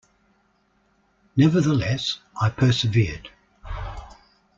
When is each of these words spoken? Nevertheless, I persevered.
Nevertheless, 1.37 2.21
I 2.41 2.49
persevered. 2.49 3.29